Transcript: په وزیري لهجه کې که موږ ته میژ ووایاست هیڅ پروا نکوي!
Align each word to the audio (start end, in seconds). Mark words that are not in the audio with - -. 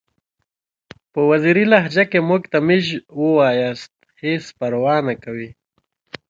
په 1.11 1.19
وزیري 1.29 1.65
لهجه 1.73 2.03
کې 2.05 2.09
که 2.21 2.25
موږ 2.29 2.41
ته 2.51 2.57
میژ 2.67 2.85
ووایاست 3.21 3.93
هیڅ 4.23 4.43
پروا 4.59 4.95
نکوي! 5.07 5.49